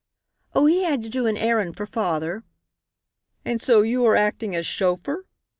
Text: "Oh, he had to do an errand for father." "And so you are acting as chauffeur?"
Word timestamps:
"Oh, 0.55 0.65
he 0.65 0.83
had 0.83 1.03
to 1.03 1.09
do 1.09 1.27
an 1.27 1.37
errand 1.37 1.77
for 1.77 1.85
father." 1.85 2.43
"And 3.45 3.61
so 3.61 3.83
you 3.83 4.03
are 4.05 4.15
acting 4.15 4.55
as 4.55 4.65
chauffeur?" 4.65 5.25